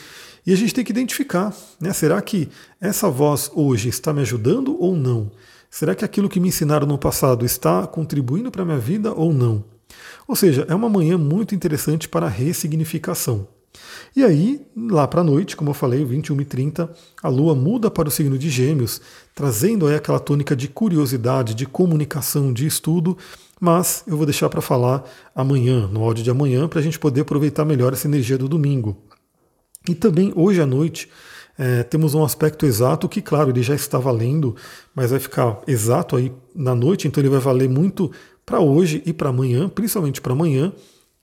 E 0.45 0.53
a 0.53 0.55
gente 0.55 0.73
tem 0.73 0.83
que 0.83 0.91
identificar, 0.91 1.53
né? 1.79 1.91
Será 1.91 2.21
que 2.21 2.49
essa 2.79 3.09
voz 3.09 3.49
hoje 3.53 3.89
está 3.89 4.13
me 4.13 4.21
ajudando 4.21 4.79
ou 4.79 4.95
não? 4.95 5.31
Será 5.71 5.95
que 5.95 6.05
aquilo 6.05 6.29
que 6.29 6.39
me 6.39 6.49
ensinaram 6.49 6.85
no 6.85 6.97
passado 6.97 7.45
está 7.45 7.85
contribuindo 7.87 8.51
para 8.51 8.61
a 8.61 8.65
minha 8.65 8.77
vida 8.77 9.11
ou 9.11 9.33
não? 9.33 9.65
Ou 10.27 10.35
seja, 10.35 10.65
é 10.69 10.75
uma 10.75 10.89
manhã 10.89 11.17
muito 11.17 11.55
interessante 11.55 12.07
para 12.07 12.27
ressignificação. 12.27 13.47
E 14.15 14.23
aí, 14.23 14.65
lá 14.75 15.07
para 15.07 15.21
a 15.21 15.23
noite, 15.23 15.55
como 15.57 15.71
eu 15.71 15.73
falei, 15.73 16.05
21h30, 16.05 16.89
a 17.21 17.27
Lua 17.27 17.53
muda 17.53 17.91
para 17.91 18.07
o 18.07 18.11
signo 18.11 18.37
de 18.37 18.49
Gêmeos, 18.49 19.01
trazendo 19.33 19.87
aí 19.87 19.95
aquela 19.95 20.19
tônica 20.19 20.55
de 20.55 20.67
curiosidade, 20.67 21.53
de 21.53 21.65
comunicação, 21.65 22.53
de 22.53 22.65
estudo, 22.65 23.17
mas 23.59 24.03
eu 24.07 24.15
vou 24.15 24.25
deixar 24.25 24.47
para 24.47 24.61
falar 24.61 25.03
amanhã, 25.35 25.87
no 25.87 26.03
áudio 26.03 26.23
de 26.23 26.29
amanhã, 26.29 26.67
para 26.67 26.79
a 26.79 26.83
gente 26.83 26.99
poder 26.99 27.21
aproveitar 27.21 27.65
melhor 27.65 27.91
essa 27.93 28.07
energia 28.07 28.37
do 28.37 28.47
domingo. 28.47 28.97
E 29.87 29.95
também 29.95 30.31
hoje 30.35 30.61
à 30.61 30.65
noite 30.65 31.09
é, 31.57 31.83
temos 31.83 32.13
um 32.13 32.23
aspecto 32.23 32.65
exato 32.65 33.07
que, 33.07 33.21
claro, 33.21 33.49
ele 33.49 33.63
já 33.63 33.75
está 33.75 33.97
valendo, 33.97 34.55
mas 34.93 35.11
vai 35.11 35.19
ficar 35.19 35.61
exato 35.67 36.15
aí 36.15 36.31
na 36.53 36.75
noite, 36.75 37.07
então 37.07 37.21
ele 37.21 37.29
vai 37.29 37.39
valer 37.39 37.69
muito 37.69 38.11
para 38.45 38.59
hoje 38.59 39.01
e 39.05 39.13
para 39.13 39.29
amanhã, 39.29 39.69
principalmente 39.69 40.21
para 40.21 40.33
amanhã, 40.33 40.73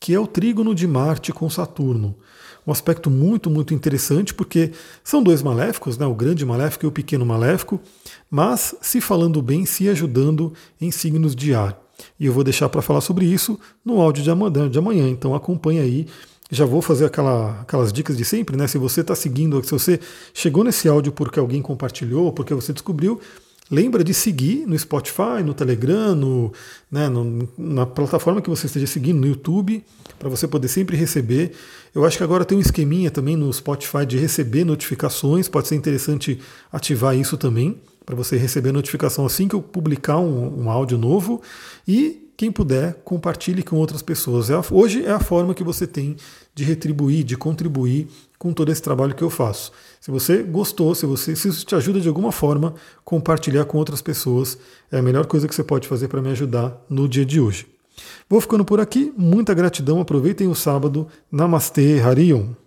que 0.01 0.15
é 0.15 0.19
o 0.19 0.27
trígono 0.27 0.75
de 0.75 0.87
Marte 0.87 1.33
com 1.33 1.49
Saturno. 1.49 2.17
Um 2.67 2.73
aspecto 2.73 3.11
muito, 3.11 3.51
muito 3.51 3.75
interessante, 3.75 4.33
porque 4.33 4.71
são 5.03 5.23
dois 5.23 5.43
maléficos, 5.43 5.99
né, 5.99 6.07
o 6.07 6.15
grande 6.15 6.47
maléfico 6.47 6.87
e 6.87 6.89
o 6.89 6.93
pequeno 6.93 7.27
maléfico, 7.27 7.81
mas 8.31 8.75
se 8.81 9.01
falando 9.01 9.43
bem, 9.43 9.67
se 9.67 9.89
ajudando 9.89 10.53
em 10.81 10.91
signos 10.91 11.35
de 11.35 11.55
ar. 11.55 11.81
E 12.19 12.27
eu 12.27 12.33
vou 12.33 12.43
deixar 12.43 12.69
para 12.69 12.83
falar 12.83 13.01
sobre 13.01 13.27
isso 13.27 13.59
no 13.85 14.01
áudio 14.01 14.23
de 14.23 14.31
amanhã, 14.31 14.69
de 14.69 14.79
amanhã, 14.79 15.09
então 15.09 15.35
acompanhe 15.35 15.81
aí. 15.81 16.07
Já 16.53 16.67
vou 16.67 16.83
fazer 16.83 17.07
aquela, 17.07 17.63
aquelas 17.63 17.93
dicas 17.93 18.17
de 18.17 18.25
sempre, 18.25 18.57
né? 18.57 18.69
Se 18.69 18.77
você 18.77 19.01
está 19.01 19.15
seguindo, 19.15 19.65
se 19.65 19.73
você 19.73 19.99
chegou 20.35 20.63
nesse 20.63 20.87
áudio 20.87 21.11
porque 21.11 21.41
alguém 21.41 21.63
compartilhou, 21.63 22.31
porque 22.31 22.53
você 22.53 22.73
descobriu, 22.73 23.19
Lembra 23.73 24.05
de 24.05 24.13
seguir 24.13 24.67
no 24.67 24.79
Spotify, 24.79 25.43
no 25.43 25.55
Telegram, 25.55 26.15
no, 26.15 26.53
né, 26.91 27.09
no, 27.09 27.49
na 27.57 27.87
plataforma 27.87 28.43
que 28.43 28.51
você 28.51 28.67
esteja 28.67 28.87
seguindo, 28.87 29.19
no 29.19 29.27
YouTube, 29.27 29.83
para 30.19 30.29
você 30.29 30.47
poder 30.47 30.69
sempre 30.69 30.95
receber. 30.95 31.53
Eu 31.95 32.05
acho 32.05 32.19
que 32.19 32.23
agora 32.23 32.45
tem 32.45 32.59
um 32.59 32.61
esqueminha 32.61 33.11
também 33.11 33.35
no 33.35 33.51
Spotify 33.51 34.05
de 34.05 34.19
receber 34.19 34.65
notificações, 34.65 35.49
pode 35.49 35.69
ser 35.69 35.77
interessante 35.77 36.39
ativar 36.71 37.17
isso 37.17 37.39
também, 37.39 37.81
para 38.05 38.15
você 38.15 38.37
receber 38.37 38.73
notificação 38.73 39.25
assim 39.25 39.49
que 39.49 39.55
eu 39.55 39.63
publicar 39.63 40.19
um, 40.19 40.65
um 40.65 40.71
áudio 40.71 40.99
novo. 40.99 41.41
E 41.89 42.22
quem 42.37 42.51
puder, 42.51 42.95
compartilhe 43.05 43.63
com 43.63 43.77
outras 43.77 44.03
pessoas. 44.03 44.51
É 44.51 44.55
a, 44.55 44.63
hoje 44.71 45.05
é 45.05 45.11
a 45.11 45.21
forma 45.21 45.55
que 45.55 45.63
você 45.63 45.87
tem 45.87 46.17
de 46.55 46.65
retribuir, 46.65 47.25
de 47.25 47.37
contribuir 47.37 48.09
com 48.39 48.53
todo 48.53 48.73
esse 48.73 48.83
trabalho 48.83 49.15
que 49.15 49.23
eu 49.23 49.31
faço. 49.31 49.73
Se 50.01 50.11
você 50.11 50.43
gostou, 50.43 50.95
se, 50.95 51.07
você, 51.07 51.37
se 51.37 51.49
isso 51.49 51.65
te 51.65 51.75
ajuda 51.75 52.01
de 52.01 52.09
alguma 52.09 52.33
forma, 52.33 52.75
compartilhar 53.05 53.65
com 53.65 53.79
outras 53.79 54.03
pessoas 54.03 54.59
é 54.91 54.99
a 54.99 55.03
melhor 55.03 55.27
coisa 55.27 55.47
que 55.47 55.55
você 55.55 55.63
pode 55.63 55.87
fazer 55.87 56.09
para 56.09 56.21
me 56.21 56.31
ajudar 56.31 56.77
no 56.89 57.09
dia 57.09 57.25
de 57.25 57.41
hoje. 57.41 57.67
Vou 58.29 58.41
ficando 58.41 58.65
por 58.65 58.81
aqui, 58.81 59.13
muita 59.17 59.55
gratidão, 59.55 60.01
aproveitem 60.01 60.49
o 60.49 60.55
sábado. 60.55 61.07
Namastê, 61.31 62.01
Harion. 62.01 62.62